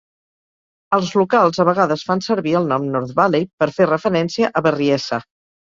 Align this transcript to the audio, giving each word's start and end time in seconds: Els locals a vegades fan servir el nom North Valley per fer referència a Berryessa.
Els 0.97 1.11
locals 1.21 1.61
a 1.63 1.67
vegades 1.69 2.07
fan 2.09 2.25
servir 2.31 2.57
el 2.63 2.67
nom 2.75 2.89
North 2.97 3.15
Valley 3.23 3.49
per 3.61 3.73
fer 3.79 3.91
referència 3.95 4.55
a 4.59 4.67
Berryessa. 4.71 5.27